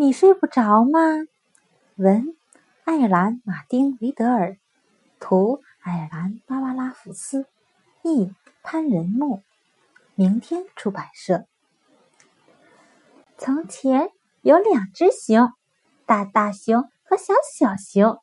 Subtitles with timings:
[0.00, 0.98] 你睡不着吗？
[1.96, 2.34] 文：
[2.84, 4.56] 爱尔兰·马丁·维德尔，
[5.18, 7.44] 图：爱尔兰·芭芭拉·福斯，
[8.02, 8.32] 译：
[8.62, 9.42] 潘仁木，
[10.14, 11.44] 明天出版社。
[13.36, 14.10] 从前
[14.40, 15.52] 有两只熊，
[16.06, 18.22] 大大熊和小小熊。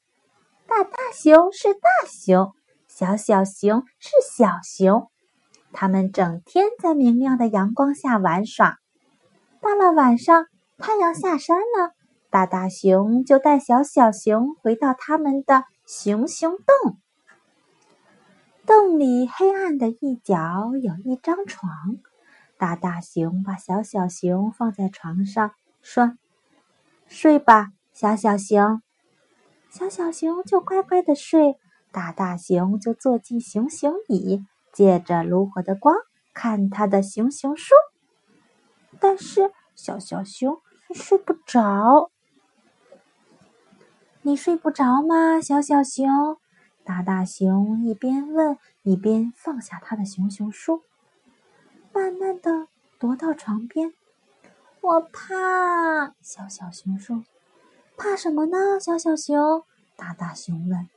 [0.66, 2.56] 大大熊是大熊，
[2.88, 5.12] 小小熊是小熊。
[5.74, 8.80] 他们整天在明亮的阳光下玩耍。
[9.62, 10.48] 到了晚上。
[10.80, 11.96] 太阳下山了，
[12.30, 17.00] 大大熊就带小小熊回到他们的熊熊洞。
[18.64, 21.98] 洞里黑暗的一角有一张床，
[22.60, 26.16] 大大熊把小小熊放在床上，说
[27.08, 28.82] ：“睡吧，小小熊。”
[29.72, 31.58] 小小熊就乖乖的睡，
[31.92, 35.96] 大大熊就坐进熊熊椅，借着炉火的光
[36.36, 37.74] 看他的熊熊书。
[39.00, 40.62] 但是小小熊。
[40.94, 42.12] 睡不着，
[44.22, 46.38] 你睡不着吗，小小熊？
[46.84, 50.84] 大大熊一边问，一边放下他的熊熊书，
[51.94, 52.68] 慢慢的
[53.00, 53.94] 踱到床边。
[54.80, 57.24] 我怕，小小熊说。
[57.98, 59.64] 怕什么呢，小小熊？
[59.98, 60.88] 大大熊问。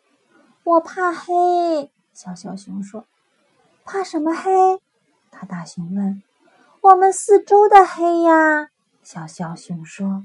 [0.62, 3.06] 我怕黑，小小熊说。
[3.84, 4.80] 怕什么黑？
[5.30, 6.22] 大大熊问。
[6.82, 8.68] 我们四周的黑呀。
[9.12, 10.24] 小小熊说：“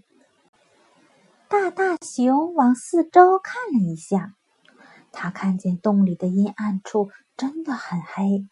[1.50, 4.36] 大大熊往四周看了一下，
[5.11, 8.47] 他看见洞里的阴暗处真的很黑。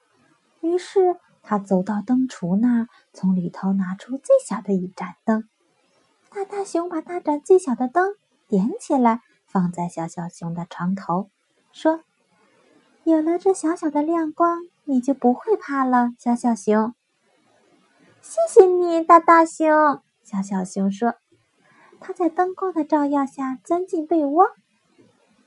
[0.59, 5.47] 于是他走到灯橱那儿，从里头拿出最小的一盏灯。
[6.31, 8.15] 大大熊把那盏最小的灯
[8.47, 11.29] 点起来，放在小小熊的床头，
[11.71, 12.01] 说
[13.05, 16.95] ：‘有了这小小的亮光，你就不会怕了，小小熊。’
[18.19, 21.15] 谢谢你，大大熊。”小小熊说
[21.99, 24.47] ：“它在灯光的照耀下钻进被窝。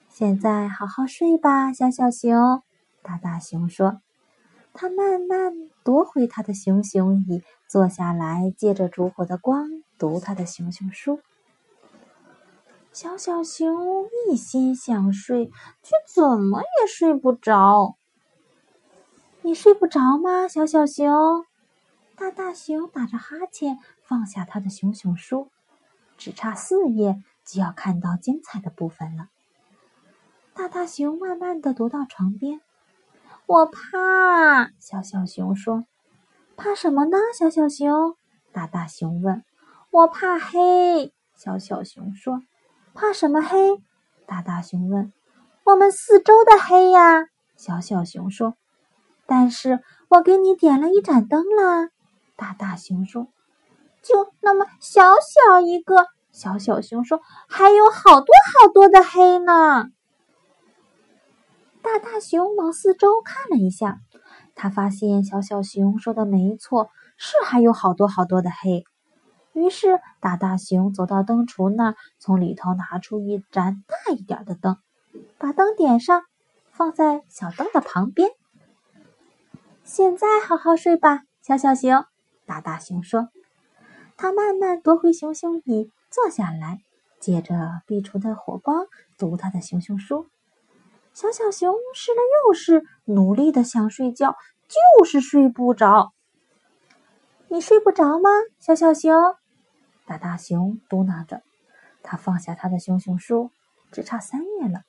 [0.08, 2.62] 现在好好睡吧，小小熊。”
[3.02, 4.00] 大大熊说
[4.74, 11.20] ：“他慢慢夺回他的熊熊椅，坐下来，借着烛火的光读他的熊熊书。”
[12.92, 15.46] 小小熊一心想睡，
[15.82, 17.96] 却怎么也睡不着。
[19.42, 21.44] 你睡不着吗，小小熊？
[22.16, 25.50] 大大熊打着哈欠，放下他的熊熊书，
[26.16, 29.28] 只差四页就要看到精彩的部分了。
[30.54, 32.60] 大大熊慢慢的踱到床边，
[33.46, 34.70] 我怕。
[34.78, 35.84] 小小熊说
[36.56, 38.16] ：“怕什么呢？”小小熊，
[38.52, 39.44] 大大熊问。
[39.90, 41.12] 我怕黑。
[41.34, 42.42] 小小熊说
[42.94, 43.82] ：“怕什么黑？”
[44.26, 45.12] 大大熊问。
[45.64, 47.26] 我们四周的黑呀。
[47.56, 48.54] 小小熊说。
[49.26, 51.90] 但是我给你点了一盏灯啦。
[52.36, 53.26] 大大熊说
[54.06, 58.26] ：“就那么小小一个。”小小熊说：“还有好多
[58.60, 59.86] 好多的黑呢。”
[61.82, 63.98] 大大熊往四周看了一下，
[64.54, 68.84] 他发现小小熊说的没错，是还有好多好多的黑。
[69.52, 74.76] 于是大大熊走到灯橱那儿，从里头拿出一盏大一点的灯，
[75.38, 76.24] 把灯点上，
[76.70, 78.28] 放在小灯的旁边。
[79.84, 82.04] 现在好好睡吧，小小熊。
[82.44, 83.28] 大大熊说
[84.16, 86.80] ：“他慢慢夺回熊熊椅，坐下来，
[87.20, 88.86] 借着壁橱的火光
[89.18, 90.26] 读他的熊熊书。
[91.12, 94.36] 小小熊试了又试，努力的想睡觉，
[94.68, 96.12] 就是睡不着。
[97.48, 99.14] 你睡不着吗，小小熊？”
[100.06, 101.42] 大大熊嘟囔着。
[102.02, 103.50] 他放下他的熊熊书，
[103.90, 104.82] 只差三页了，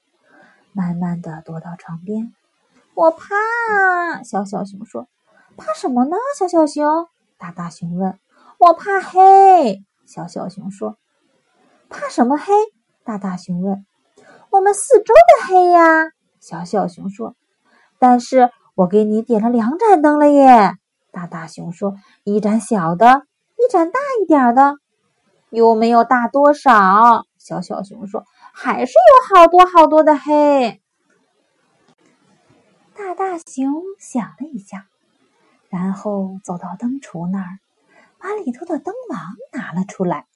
[0.71, 2.33] 慢慢的踱到床边。
[2.93, 5.07] 我怕，小小熊说
[5.57, 7.07] ：“怕什么呢，小小熊？”
[7.39, 8.19] 大大熊问
[8.57, 10.97] ：“我怕黑。”小小熊说
[11.89, 12.53] ：“怕什么黑？”
[13.03, 13.85] 大大熊问
[14.51, 17.35] ：“我们四周的黑呀。”小小熊说
[17.99, 20.73] ：“但是我给你点了两盏灯了耶。”
[21.11, 23.23] 大大熊说：“一盏小的，
[23.57, 24.75] 一盏大一点的。”
[25.49, 27.25] 有没有大多少？
[27.37, 30.81] 小小熊说：“还是有好多好多的黑。”
[32.93, 34.87] 大大熊想了一下。
[35.69, 37.59] 然后走到灯橱那儿，
[38.19, 39.19] 把里头的灯王
[39.53, 40.27] 拿了出来，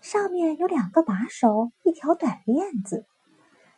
[0.00, 3.06] 上面有两个把手，一条短链子。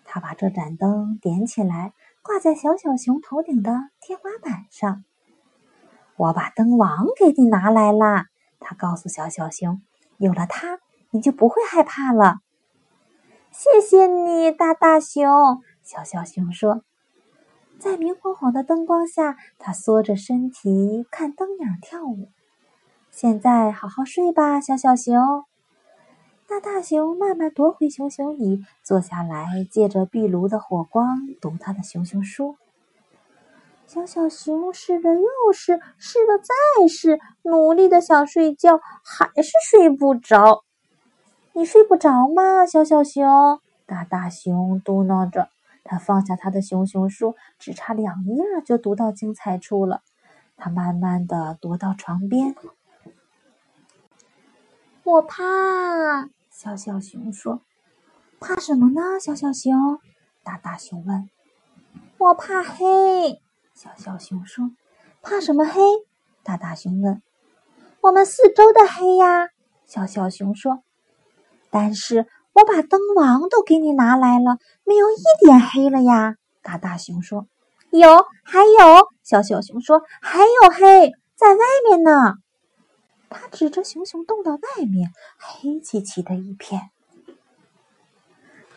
[0.04, 5.04] 他把这盏灯点起来，挂在小小熊头顶的天花板上。
[6.16, 8.26] 我把灯王给你拿来啦，
[8.58, 9.80] 他告诉小小熊
[10.18, 10.80] ：“有了它，
[11.10, 12.40] 你就不会害怕了。”
[13.52, 15.62] 谢谢你，大大熊。
[15.82, 16.82] 小小熊说。
[17.78, 22.30] 在明晃晃的灯光下，他缩着身体看灯影跳舞。
[23.20, 25.44] 现在好好睡吧，小小熊。
[26.48, 32.56] 大大熊慢慢夺回熊熊椅，坐下来，借着壁炉的火光读他的熊熊书。
[33.86, 40.64] 小小熊试了又试，试了再试，努力的想睡觉，还是睡不着。
[41.52, 43.60] 你睡不着吗，小小熊？
[43.84, 45.50] 大大熊嘟囔着。
[45.84, 50.00] 他放下他的熊熊书，只差两页就读到精彩处了。
[50.56, 52.54] 他慢慢的踱到床边。
[55.10, 56.28] 我怕。
[56.52, 57.62] 小小熊说
[58.38, 59.98] ：“怕什么呢？”小小熊，
[60.44, 61.28] 大大熊问。
[62.18, 63.42] “我怕黑。”
[63.74, 64.70] 小小熊说。
[65.20, 65.80] “怕什么黑？”
[66.44, 67.20] 大大熊问。
[68.02, 69.48] “我们四周的黑呀。”
[69.84, 70.84] 小小熊说。
[71.70, 77.48] “但是我把灯王都给你拿来了，没有一点黑了呀。”大大熊说。
[77.90, 78.08] “有，
[78.44, 80.02] 还有。”小小熊说。
[80.22, 82.34] “还有黑在外面呢。”
[83.30, 86.90] 他指着熊熊洞的外面，黑漆漆的一片。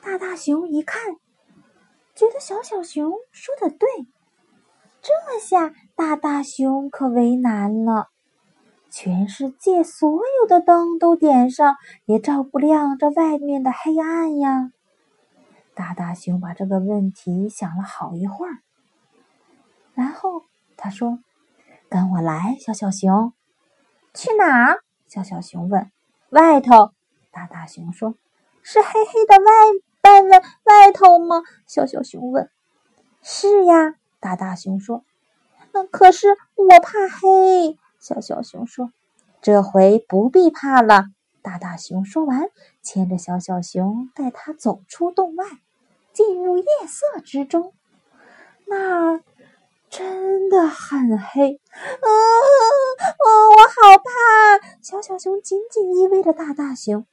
[0.01, 1.15] 大大熊一看，
[2.15, 3.89] 觉得小小熊说的对。
[5.01, 8.09] 这下大大熊可为难了，
[8.89, 14.71] 全世界所有的灯都点上，也照不亮这外面的黑暗呀。
[15.73, 18.59] 大大熊把这个问题想了好一会儿，
[19.94, 20.44] 然后
[20.77, 21.19] 他说
[21.89, 23.33] ：“跟我来，小小熊。”
[24.13, 24.77] 去哪？
[25.07, 25.92] 小小熊问。
[26.30, 26.92] 外头，
[27.31, 28.15] 大大熊说。
[28.62, 29.51] 是黑黑的外
[30.04, 31.44] 外外外头吗？
[31.68, 32.50] 小小熊问。
[33.21, 35.04] 是呀，大大熊说。
[35.71, 37.77] 那，可是我怕黑。
[38.00, 38.92] 小小熊说。
[39.42, 41.06] 这回不必怕了。
[41.42, 42.50] 大大熊说完，
[42.81, 45.45] 牵着小小熊，带它走出洞外，
[46.13, 47.74] 进入夜色之中。
[48.65, 49.24] 那儿。
[49.89, 52.10] 真的很黑，啊！
[53.63, 54.68] 我好怕！
[54.81, 57.06] 小小熊紧紧依偎着大大熊，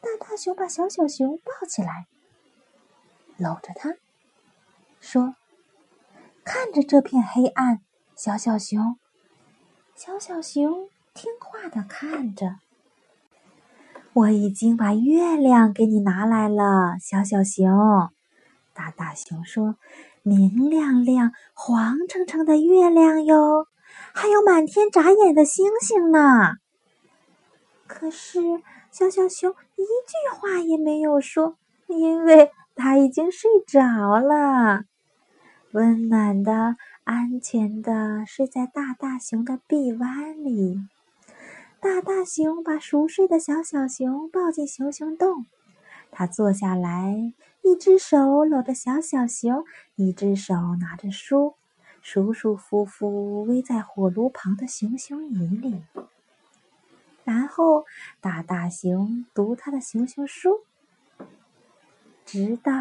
[0.00, 2.06] 大大熊把小小熊抱起来，
[3.36, 3.96] 搂着它，
[5.00, 5.34] 说
[6.44, 7.80] ：“看着这片黑暗，
[8.14, 8.96] 小小熊，
[9.96, 12.60] 小小熊听话的看着。
[14.12, 18.12] 我已经把月亮给你拿来了，小小熊。”
[18.72, 19.74] 大大熊说。
[20.26, 23.66] 明亮亮、黄澄澄的月亮哟，
[24.16, 26.54] 还有满天眨眼的星星呢。
[27.88, 28.40] 可是
[28.92, 31.56] 小小熊一句话也没有说，
[31.88, 34.84] 因为它已经睡着了，
[35.72, 40.80] 温暖的、安全的睡在大大熊的臂弯里。
[41.80, 45.44] 大大熊把熟睡的小小熊抱进熊熊洞。
[46.10, 47.32] 他坐下来，
[47.62, 49.64] 一只手搂着小小熊，
[49.96, 51.54] 一只手拿着书，
[52.04, 55.82] 舒舒服服偎在火炉旁的熊熊椅里。
[57.24, 57.86] 然后
[58.20, 60.66] 大大熊读他的熊熊书，
[62.26, 62.72] 直到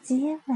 [0.00, 0.54] 结尾。